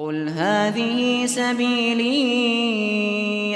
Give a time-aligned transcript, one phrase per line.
[0.00, 2.16] قل هذه سبيلي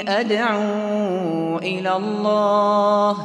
[0.07, 3.15] أدعو إلى الله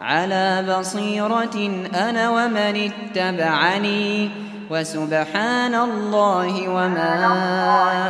[0.00, 1.56] على بصيرة
[1.94, 4.30] أنا ومن اتبعني
[4.70, 7.14] وسبحان الله وما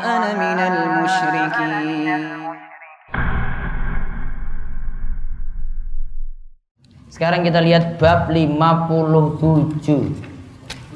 [0.02, 2.22] أنا من المشركين.
[7.06, 10.29] Sekarang kita lihat bab 57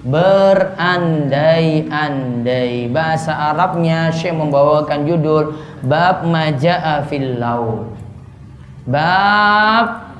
[0.05, 2.93] berandai-andai.
[2.93, 7.89] Bahasa Arabnya Syekh membawakan judul bab maja'a fil laut
[8.85, 10.13] bab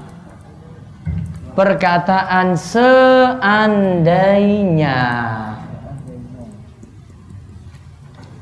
[1.53, 5.01] perkataan seandainya.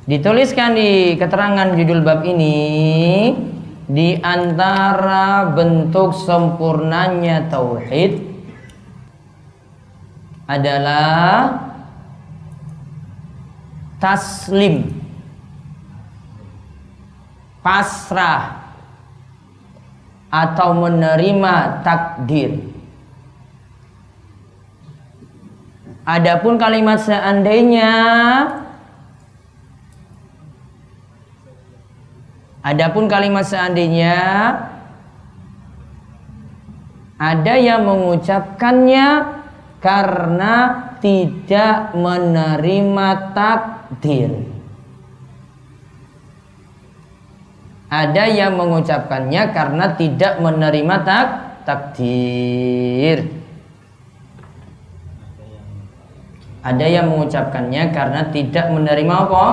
[0.02, 3.30] Dituliskan di keterangan judul bab ini
[3.87, 8.32] di antara bentuk sempurnanya tauhid
[10.46, 11.59] adalah
[14.02, 14.91] taslim.
[17.62, 18.62] Pasrah.
[20.32, 22.73] Atau menerima takdir.
[26.02, 27.93] Adapun kalimat seandainya
[32.62, 34.15] Adapun kalimat seandainya
[37.18, 39.06] ada yang mengucapkannya
[39.83, 40.55] karena
[41.02, 44.47] tidak menerima takdir.
[47.93, 51.27] Ada yang mengucapkannya karena tidak menerima tak
[51.69, 53.29] takdir.
[56.63, 59.46] Ada yang mengucapkannya karena tidak menerima apa?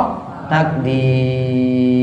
[0.45, 1.99] Takdir.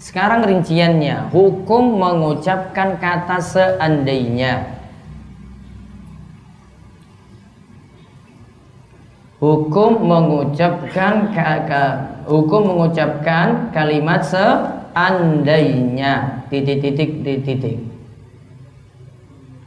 [0.00, 4.75] Sekarang rinciannya, hukum mengucapkan kata seandainya.
[9.36, 11.28] Hukum mengucapkan
[12.24, 16.42] hukum mengucapkan kalimat seandainya.
[16.48, 17.78] Titik-titik titik.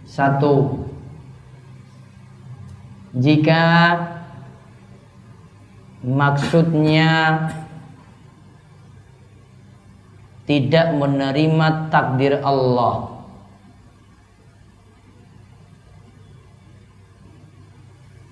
[0.09, 0.85] Satu.
[3.13, 3.65] Jika
[6.05, 7.45] maksudnya
[10.45, 13.18] tidak menerima takdir Allah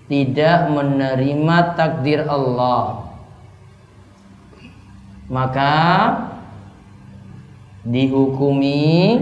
[0.07, 3.11] tidak menerima takdir Allah.
[5.27, 5.75] Maka
[7.83, 9.19] dihukumi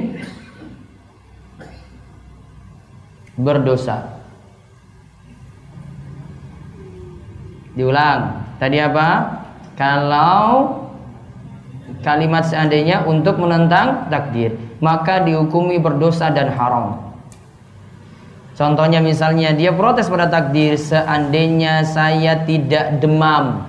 [3.38, 4.22] berdosa.
[7.74, 8.46] Diulang.
[8.62, 9.10] Tadi apa?
[9.76, 10.86] Kalau
[12.02, 17.05] kalimat seandainya untuk menentang takdir maka dihukumi berdosa dan haram
[18.56, 23.68] Contohnya misalnya dia protes pada takdir seandainya saya tidak demam.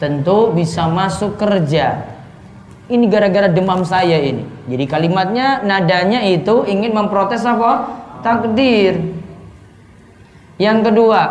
[0.00, 2.16] Tentu bisa masuk kerja.
[2.88, 4.48] Ini gara-gara demam saya ini.
[4.64, 8.00] Jadi kalimatnya nadanya itu ingin memprotes apa?
[8.24, 9.12] Takdir.
[10.56, 11.22] Yang kedua,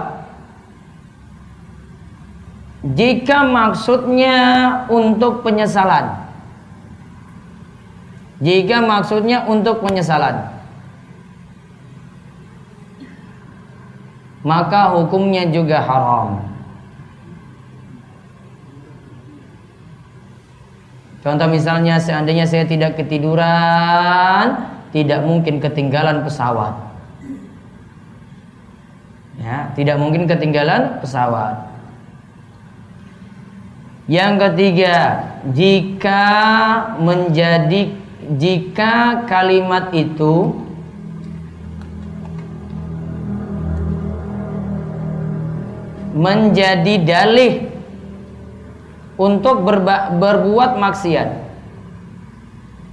[2.86, 4.38] jika maksudnya
[4.86, 6.30] untuk penyesalan.
[8.38, 10.55] Jika maksudnya untuk penyesalan.
[14.46, 16.46] Maka hukumnya juga haram.
[21.26, 26.78] Contoh misalnya seandainya saya tidak ketiduran, tidak mungkin ketinggalan pesawat.
[29.42, 31.66] Ya, tidak mungkin ketinggalan pesawat.
[34.06, 34.98] Yang ketiga,
[35.50, 36.24] jika
[37.02, 37.90] menjadi
[38.38, 40.54] jika kalimat itu
[46.16, 47.68] menjadi dalih
[49.20, 51.30] untuk berba, berbuat maksiat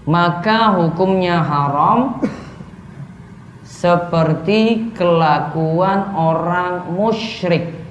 [0.03, 2.19] maka hukumnya haram
[3.62, 7.83] seperti kelakuan orang musyrik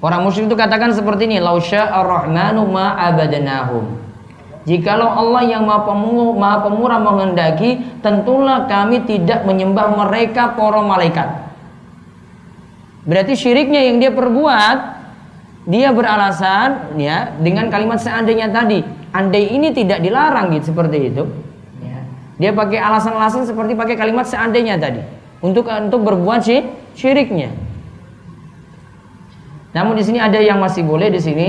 [0.00, 3.99] Orang musyrik itu katakan seperti ini, lausya ar-rahmanu ma abadanahum.
[4.70, 11.26] Jikalau Allah yang maha pemurah, maha pemurah menghendaki, tentulah kami tidak menyembah mereka para malaikat.
[13.02, 14.78] Berarti syiriknya yang dia perbuat,
[15.66, 18.86] dia beralasan ya dengan kalimat seandainya tadi.
[19.10, 21.26] Andai ini tidak dilarang gitu seperti itu.
[21.82, 22.06] Ya.
[22.38, 25.02] Dia pakai alasan-alasan seperti pakai kalimat seandainya tadi
[25.42, 26.62] untuk untuk berbuat sih
[26.94, 27.50] syiriknya.
[29.74, 31.48] Namun di sini ada yang masih boleh di sini.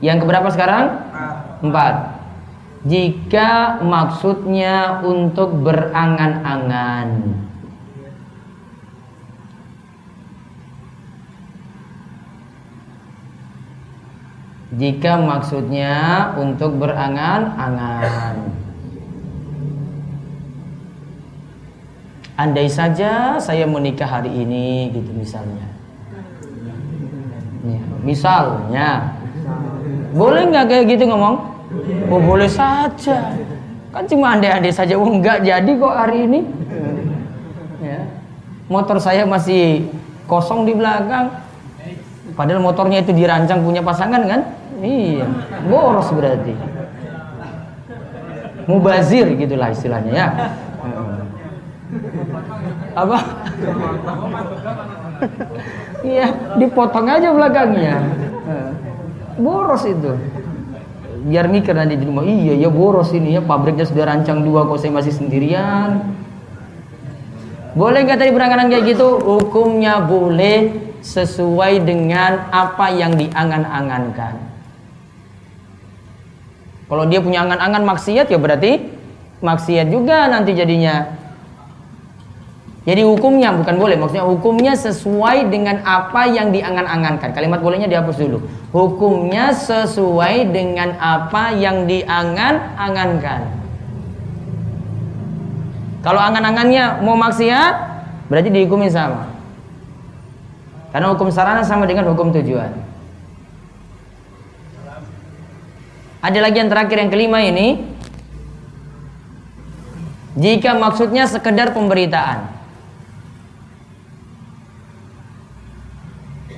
[0.00, 1.09] Yang keberapa sekarang?
[1.60, 1.94] Empat.
[2.88, 7.08] Jika maksudnya untuk berangan-angan.
[14.80, 15.96] Jika maksudnya
[16.40, 18.60] untuk berangan-angan.
[22.40, 25.68] andai saja saya menikah hari ini gitu misalnya
[27.68, 29.19] ya, misalnya
[30.14, 31.36] boleh nggak kayak gitu ngomong?
[32.10, 33.34] Oh boleh saja.
[33.90, 34.98] Kan cuma andai-andai saja.
[34.98, 36.40] Oh nggak jadi kok hari ini.
[37.82, 38.00] Ya.
[38.70, 39.90] Motor saya masih
[40.26, 41.30] kosong di belakang.
[42.38, 44.40] Padahal motornya itu dirancang punya pasangan kan?
[44.82, 45.26] Iya.
[45.66, 46.54] Boros berarti.
[48.70, 50.28] Mubazir gitulah istilahnya ya
[52.94, 53.18] apa
[56.06, 56.26] iya
[56.58, 57.94] dipotong aja belakangnya
[59.40, 60.12] boros itu.
[61.20, 63.42] Biar mikir nanti di rumah iya ya boros ini ya.
[63.44, 66.16] Pabriknya sudah rancang dua kok saya masih sendirian.
[67.74, 69.18] Boleh nggak tadi berangan kayak gitu?
[69.20, 74.34] Hukumnya boleh sesuai dengan apa yang diangan-angankan.
[76.90, 78.82] Kalau dia punya angan-angan maksiat ya berarti
[79.40, 81.06] maksiat juga nanti jadinya
[82.90, 87.30] jadi hukumnya bukan boleh, maksudnya hukumnya sesuai dengan apa yang diangan-angankan.
[87.30, 88.42] Kalimat bolehnya dihapus dulu.
[88.74, 93.46] Hukumnya sesuai dengan apa yang diangan-angankan.
[96.02, 97.74] Kalau angan-angannya mau maksiat,
[98.26, 99.30] berarti dihukumi sama.
[100.90, 102.74] Karena hukum sarana sama dengan hukum tujuan.
[106.26, 107.86] Ada lagi yang terakhir yang kelima ini.
[110.34, 112.59] Jika maksudnya sekedar pemberitaan.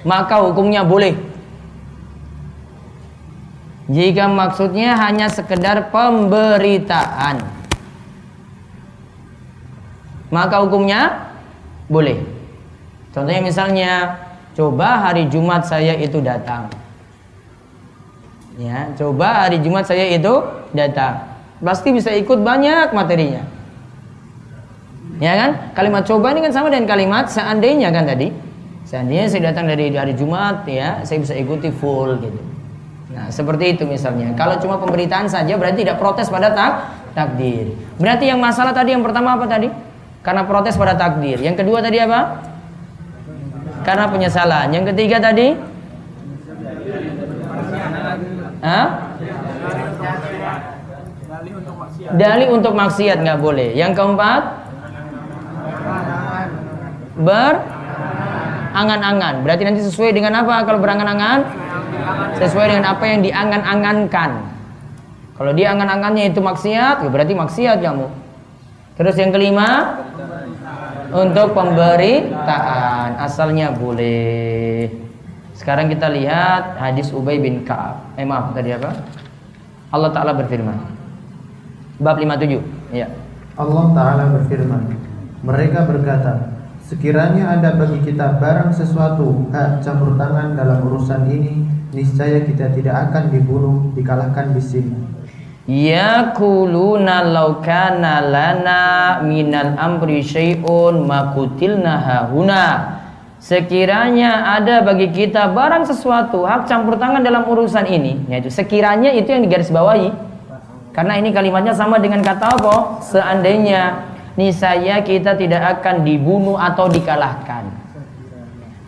[0.02, 1.14] Maka hukumnya boleh.
[3.92, 7.44] Jika maksudnya hanya sekedar pemberitaan,
[10.32, 11.32] maka hukumnya
[11.92, 12.24] boleh.
[13.12, 13.92] Contohnya misalnya,
[14.56, 16.72] coba hari Jumat saya itu datang.
[18.56, 20.40] Ya, coba hari Jumat saya itu
[20.72, 21.28] datang.
[21.60, 23.44] Pasti bisa ikut banyak materinya.
[25.20, 25.50] Ya kan?
[25.76, 28.32] Kalimat coba ini kan sama dengan kalimat seandainya kan tadi.
[28.92, 32.36] Seandainya saya datang dari hari Jumat ya, saya bisa ikuti full gitu.
[33.16, 34.36] Nah, seperti itu misalnya.
[34.36, 37.72] Kalau cuma pemberitaan saja berarti tidak protes pada tak takdir.
[37.96, 39.72] Berarti yang masalah tadi yang pertama apa tadi?
[40.20, 41.40] Karena protes pada takdir.
[41.40, 42.44] Yang kedua tadi apa?
[43.80, 44.76] Karena penyesalan.
[44.76, 45.56] Yang ketiga tadi?
[48.60, 48.86] Hah?
[52.12, 53.72] Dalih untuk maksiat nggak boleh.
[53.72, 54.42] Yang keempat?
[57.16, 57.71] Ber
[58.72, 59.44] angan-angan.
[59.44, 61.44] Berarti nanti sesuai dengan apa kalau berangan-angan?
[62.40, 64.30] Sesuai dengan apa yang diangan-angankan.
[65.36, 68.06] Kalau dia angan-angannya itu maksiat, ya berarti maksiat kamu.
[68.96, 70.00] Terus yang kelima,
[71.12, 74.88] untuk pemberitaan asalnya boleh.
[75.52, 78.16] Sekarang kita lihat hadis Ubay bin Ka'ab.
[78.16, 78.90] Eh maaf tadi apa?
[79.92, 80.74] Allah Ta'ala berfirman.
[82.00, 82.96] Bab 57.
[82.96, 83.12] Ya.
[83.60, 84.82] Allah Ta'ala berfirman.
[85.44, 86.51] Mereka berkata,
[86.92, 93.08] Sekiranya ada bagi kita barang sesuatu hak campur tangan dalam urusan ini, niscaya kita tidak
[93.08, 94.92] akan dibunuh, dikalahkan di sini.
[95.72, 98.84] Yaquluna law kana lana
[99.24, 102.64] minal amri syai'un makutilna hahuna.
[103.40, 109.32] Sekiranya ada bagi kita barang sesuatu hak campur tangan dalam urusan ini, yaitu sekiranya itu
[109.32, 110.12] yang digarisbawahi.
[110.92, 113.00] Karena ini kalimatnya sama dengan kata apa?
[113.00, 117.68] Seandainya niscaya kita tidak akan dibunuh atau dikalahkan.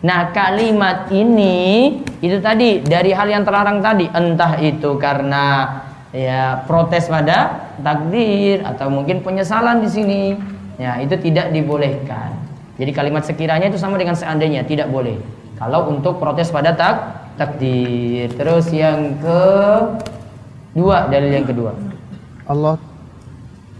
[0.05, 5.81] Nah, kalimat ini itu tadi dari hal yang terlarang tadi, entah itu karena
[6.13, 10.21] ya protes pada takdir atau mungkin penyesalan di sini.
[10.77, 12.35] Ya, itu tidak dibolehkan.
[12.75, 15.17] Jadi kalimat sekiranya itu sama dengan seandainya, tidak boleh.
[15.55, 16.95] Kalau untuk protes pada tak
[17.39, 18.27] takdir.
[18.35, 19.41] Terus yang ke
[20.75, 21.71] dua dalil yang kedua.
[22.45, 22.75] Allah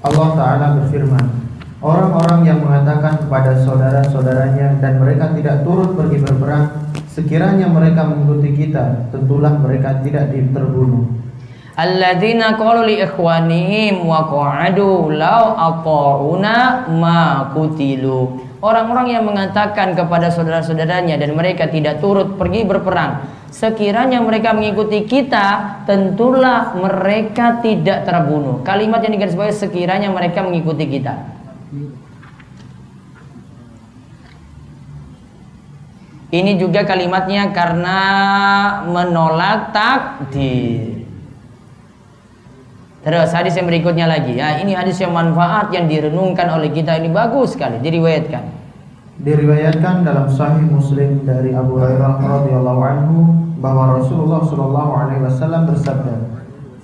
[0.02, 1.45] Allah taala berfirman
[1.86, 6.66] Orang-orang yang mengatakan kepada saudara-saudaranya dan mereka tidak turut pergi berperang,
[7.14, 11.06] sekiranya mereka mengikuti kita, tentulah mereka tidak terbunuh.
[11.78, 18.42] Alladzina qalu li ikhwanihim wa qa'adu law aqauna ma kutilu.
[18.66, 25.86] Orang-orang yang mengatakan kepada saudara-saudaranya dan mereka tidak turut pergi berperang, sekiranya mereka mengikuti kita,
[25.86, 28.66] tentulah mereka tidak terbunuh.
[28.66, 31.45] Kalimat yang digarisbawahi sekiranya mereka mengikuti kita.
[36.36, 38.00] Ini juga kalimatnya karena
[38.90, 41.06] menolak takdir.
[43.06, 47.14] Terus hadis yang berikutnya lagi ya, ini hadis yang manfaat yang direnungkan oleh kita ini
[47.14, 48.42] bagus sekali, diriwayatkan.
[49.22, 53.18] Diriwayatkan dalam Sahih Muslim dari Abu Hurairah radhiyallahu anhu
[53.62, 56.16] bahwa Rasulullah Shallallahu Alaihi Wasallam bersabda,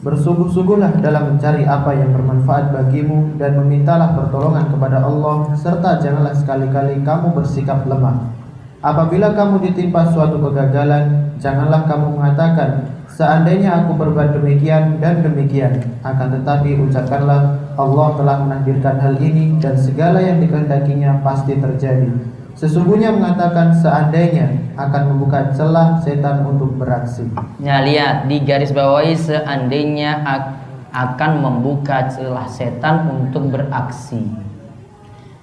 [0.01, 7.05] Bersungguh-sungguhlah dalam mencari apa yang bermanfaat bagimu dan memintalah pertolongan kepada Allah serta janganlah sekali-kali
[7.05, 8.33] kamu bersikap lemah.
[8.81, 15.85] Apabila kamu ditimpa suatu kegagalan, janganlah kamu mengatakan, seandainya aku berbuat demikian dan demikian.
[16.01, 22.40] Akan tetapi ucapkanlah, Allah telah menakdirkan hal ini dan segala yang dikehendakinya pasti terjadi.
[22.55, 27.25] Sesungguhnya mengatakan seandainya akan membuka celah setan untuk beraksi.
[27.57, 30.21] Nah lihat di garis bawahi seandainya
[30.91, 34.51] akan membuka celah setan untuk beraksi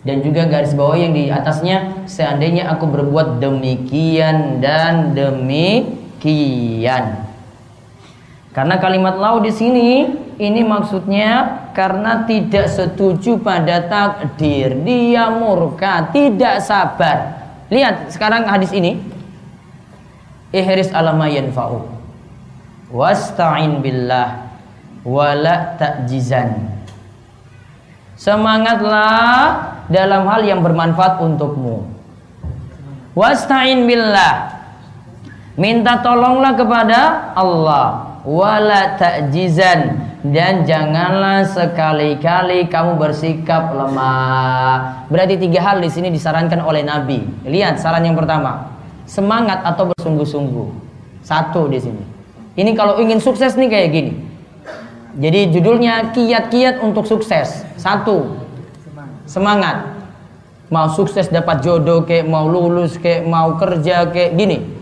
[0.07, 7.05] dan juga garis bawah yang di atasnya seandainya aku berbuat demikian dan demikian
[8.55, 16.58] karena kalimat lau di sini ini maksudnya karena tidak setuju pada takdir dia murka tidak
[16.58, 17.38] sabar
[17.70, 18.99] lihat sekarang hadis ini
[20.50, 21.87] ihris alama yanfa'u
[22.90, 24.50] wasta'in billah
[25.06, 26.66] wala ta'jizan
[28.18, 31.87] semangatlah dalam hal yang bermanfaat untukmu.
[33.16, 34.58] Wasta'in billah.
[35.58, 38.18] Minta tolonglah kepada Allah.
[38.23, 45.06] Wala ta'jizan dan janganlah sekali-kali kamu bersikap lemah.
[45.08, 47.25] Berarti tiga hal di sini disarankan oleh Nabi.
[47.49, 48.73] Lihat saran yang pertama,
[49.08, 50.68] semangat atau bersungguh-sungguh.
[51.25, 52.02] Satu di sini.
[52.58, 54.12] Ini kalau ingin sukses nih kayak gini.
[55.18, 57.66] Jadi judulnya kiat-kiat untuk sukses.
[57.80, 58.38] Satu,
[59.25, 59.99] semangat
[60.68, 64.77] mau sukses dapat jodoh kayak mau lulus kayak mau kerja kayak gini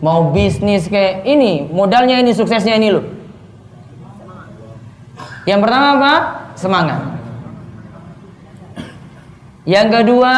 [0.00, 3.04] mau bisnis kayak ini modalnya ini suksesnya ini loh
[5.44, 6.14] yang pertama apa
[6.56, 7.00] semangat
[9.68, 10.34] yang kedua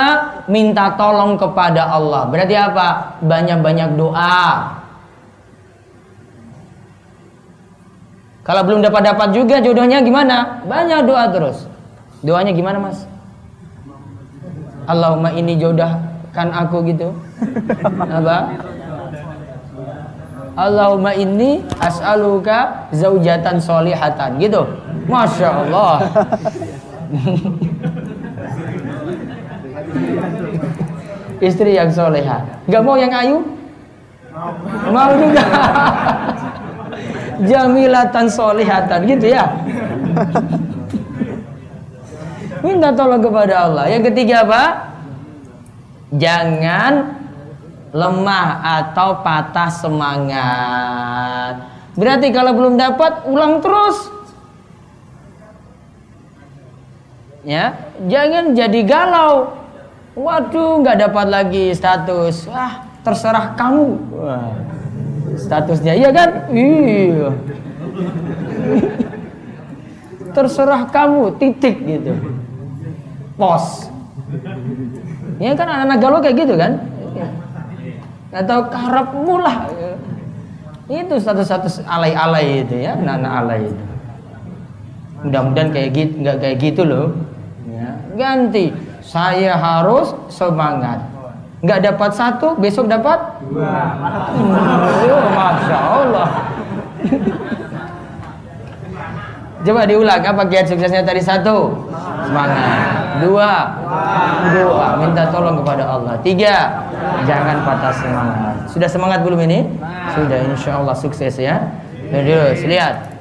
[0.51, 4.83] minta tolong kepada Allah berarti apa banyak-banyak doa
[8.43, 10.67] Kalau belum dapat dapat juga jodohnya gimana?
[10.67, 11.71] Banyak doa terus.
[12.27, 13.07] Doanya gimana mas?
[14.91, 17.15] Allahumma ini jodohkan aku gitu.
[18.19, 18.51] Apa?
[20.53, 24.69] Allahumma ini as'aluka zaujatan solihatan gitu.
[25.09, 25.97] Masya Allah.
[31.49, 32.45] Istri yang soleha.
[32.71, 33.43] Gak mau yang ayu?
[34.93, 35.43] Mau juga
[37.43, 39.45] jamilatan solihatan gitu ya
[42.63, 44.63] minta tolong kepada Allah yang ketiga apa
[46.15, 47.22] jangan
[47.93, 48.49] lemah
[48.81, 51.55] atau patah semangat.
[51.93, 54.09] Berarti kalau belum dapat ulang terus.
[57.45, 57.77] Ya
[58.09, 59.61] jangan jadi galau.
[60.17, 62.49] Waduh nggak dapat lagi status.
[62.49, 63.89] Wah terserah kamu.
[64.17, 64.57] Wah
[65.37, 66.49] statusnya iya kan?
[66.49, 67.29] Iya.
[70.33, 72.17] Terserah kamu titik gitu.
[73.37, 73.93] Pos.
[75.37, 76.92] Ya kan anak-anak galau kayak gitu kan
[78.33, 79.69] atau karepmu lah.
[80.89, 83.85] Itu status-status alay-alay itu ya anak-anak alay itu.
[85.23, 87.07] Mudah-mudahan kayak gitu nggak kayak gitu loh.
[87.71, 88.75] Ya, ganti.
[89.05, 91.05] Saya harus semangat.
[91.63, 93.21] Nggak dapat satu besok dapat?
[93.47, 93.95] Dua.
[95.07, 96.29] Oh, masya Allah.
[99.63, 101.23] Coba diulang apa kiat suksesnya tadi?
[101.23, 101.87] Satu.
[102.27, 103.79] Semangat dua.
[104.51, 106.15] Doa minta tolong kepada Allah.
[106.27, 106.83] Tiga.
[107.23, 108.55] Jangan patah semangat.
[108.67, 109.65] Sudah semangat belum ini?
[110.13, 111.63] Sudah insya Allah sukses ya.
[112.11, 113.15] Terus lihat.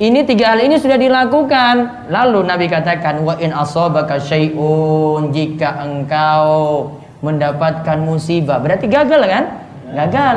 [0.00, 2.08] Ini tiga hal ini sudah dilakukan.
[2.08, 6.88] Lalu Nabi katakan wa in asobaka syai'un jika engkau
[7.20, 8.64] mendapatkan musibah.
[8.64, 9.44] Berarti gagal kan?
[9.92, 10.36] Gagal.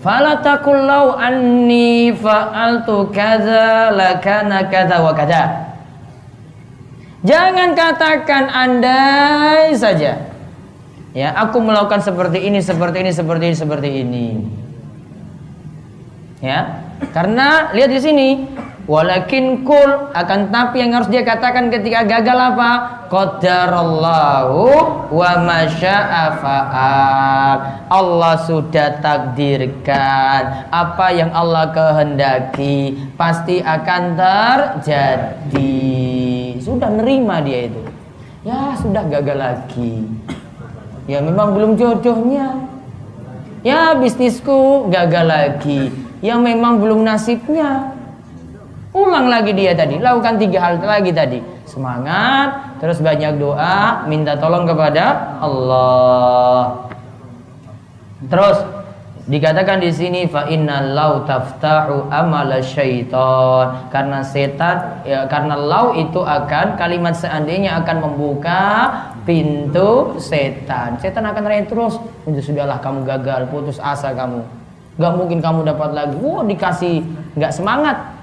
[0.00, 5.73] Fala taqul anni fa'altu kadza lakana kadza wa kadza.
[7.24, 10.28] Jangan katakan andai saja.
[11.16, 14.26] Ya, aku melakukan seperti ini, seperti ini, seperti ini, seperti ini.
[16.44, 16.84] Ya.
[17.16, 18.28] Karena lihat di sini,
[18.84, 23.00] Walakin kul akan tapi yang harus dia katakan ketika gagal apa?
[23.08, 24.60] Qadarallahu
[25.08, 26.92] wa masya'a.
[27.88, 35.80] Allah sudah takdirkan apa yang Allah kehendaki pasti akan terjadi.
[36.60, 37.80] Sudah nerima dia itu.
[38.44, 40.04] Ya sudah gagal lagi.
[41.08, 42.68] Ya memang belum jodohnya.
[43.64, 45.88] Ya bisnisku gagal lagi.
[46.20, 47.93] Ya memang belum nasibnya
[48.94, 51.42] Ulang lagi dia tadi, lakukan tiga hal lagi tadi.
[51.66, 56.86] Semangat, terus banyak doa, minta tolong kepada Allah.
[58.30, 58.62] Terus
[59.26, 66.22] dikatakan di sini fa inna lau taftahu amala syaitan karena setan ya, karena lau itu
[66.22, 68.62] akan kalimat seandainya akan membuka
[69.26, 71.02] pintu setan.
[71.02, 71.98] Setan akan raih terus,
[72.30, 74.38] "Ya sudahlah kamu gagal, putus asa kamu.
[75.02, 76.14] Gak mungkin kamu dapat lagi.
[76.22, 77.02] Wah, dikasih
[77.34, 78.13] nggak semangat.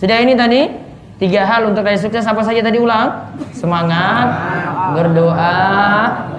[0.00, 0.64] Sudah ini tadi
[1.20, 3.36] tiga hal untuk raih sukses apa saja tadi ulang?
[3.52, 4.32] Semangat,
[4.96, 5.60] berdoa,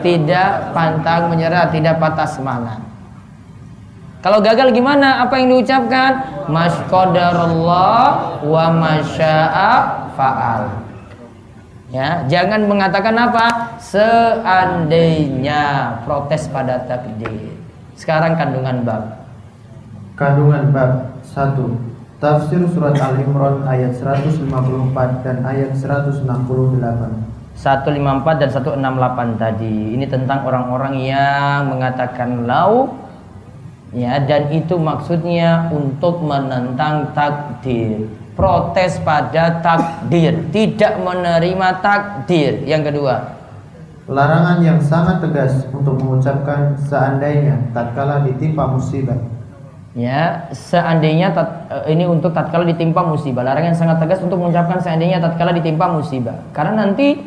[0.02, 2.82] tidak pantang menyerah, tidak patah semangat.
[4.26, 5.22] Kalau gagal gimana?
[5.22, 6.26] Apa yang diucapkan?
[6.50, 9.74] Masqadarullah wa masya'a
[10.18, 10.82] fa'al.
[11.94, 13.78] Ya, jangan mengatakan apa?
[13.78, 15.62] Seandainya
[16.02, 17.54] protes pada takdir.
[17.94, 19.22] Sekarang kandungan bab.
[20.18, 21.91] Kandungan bab 1.
[22.22, 24.46] Tafsir surat Al-Imran ayat 154
[25.26, 26.22] dan ayat 168.
[26.22, 27.58] 154
[28.38, 29.98] dan 168 tadi.
[29.98, 32.94] Ini tentang orang-orang yang mengatakan lau
[33.90, 38.06] ya dan itu maksudnya untuk menentang takdir
[38.38, 43.42] protes pada takdir tidak menerima takdir yang kedua
[44.12, 49.16] Larangan yang sangat tegas untuk mengucapkan seandainya tatkala ditimpa musibah.
[49.92, 53.44] Ya seandainya tat- eh, ini untuk tatkala ditimpa musibah.
[53.44, 56.38] Larangan yang sangat tegas untuk mengucapkan seandainya tatkala ditimpa musibah.
[56.56, 57.20] Karena nanti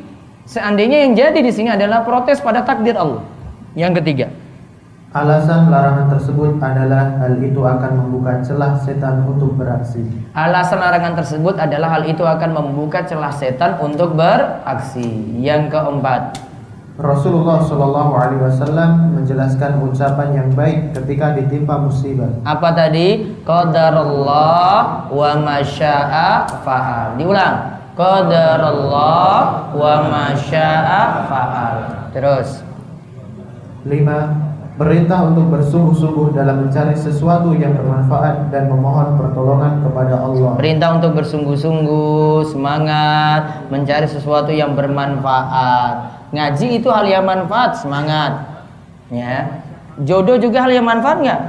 [0.49, 3.25] seandainya yang jadi di sini adalah protes pada takdir Allah.
[3.75, 4.29] Yang ketiga.
[5.15, 10.03] Alasan larangan tersebut adalah hal itu akan membuka celah setan untuk beraksi.
[10.35, 15.07] Alasan larangan tersebut adalah hal itu akan membuka celah setan untuk beraksi.
[15.39, 16.35] Yang keempat,
[16.95, 22.31] Rasulullah Shallallahu Alaihi Wasallam menjelaskan ucapan yang baik ketika ditimpa musibah.
[22.47, 23.35] apa tadi?
[23.43, 27.19] Qadarullah wa masya'a fa'al.
[27.19, 27.83] Diulang.
[27.99, 31.77] Qadarullah wa masya'a fa'al.
[32.15, 32.63] Terus.
[33.83, 34.55] 5.
[34.75, 40.59] Perintah untuk bersungguh-sungguh dalam mencari sesuatu yang bermanfaat dan memohon pertolongan kepada Allah.
[40.59, 46.24] Perintah untuk bersungguh-sungguh, semangat, mencari sesuatu yang bermanfaat.
[46.35, 48.43] Ngaji itu hal yang manfaat, semangat.
[49.15, 49.63] Ya.
[50.03, 51.41] Jodoh juga hal yang manfaat nggak?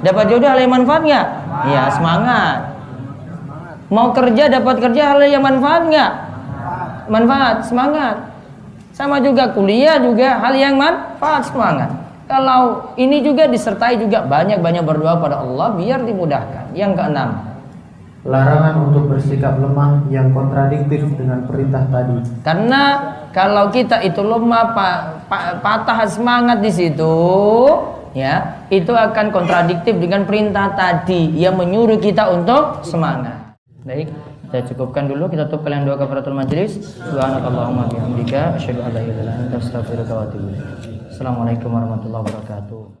[0.00, 1.26] Dapat jodoh hal yang manfaat nggak?
[1.68, 2.58] Iya, semangat.
[3.92, 6.12] Mau kerja dapat kerja hal yang manfaat nggak?
[7.12, 8.16] Manfaat, semangat.
[8.96, 11.92] Sama juga kuliah juga hal yang manfaat, semangat.
[12.28, 16.76] Kalau ini juga disertai juga banyak-banyak berdoa pada Allah biar dimudahkan.
[16.76, 17.47] Yang keenam,
[18.28, 22.20] Larangan untuk bersikap lemah yang kontradiktif dengan perintah tadi.
[22.44, 22.82] Karena
[23.32, 27.16] kalau kita itu lemah, pa- pa- patah semangat di situ,
[28.12, 33.56] ya, itu akan kontradiktif dengan perintah tadi yang menyuruh kita untuk semangat.
[33.88, 34.12] Baik,
[34.44, 35.32] kita cukupkan dulu.
[35.32, 37.00] Kita tutup kalian doa kafaratul majelis.
[37.00, 40.52] Subhanakallahumma bihamdika asyhadu an la ilaha illa anta astaghfiruka wa atubu.
[41.08, 42.92] Assalamualaikum warahmatullahi wabarakatuh.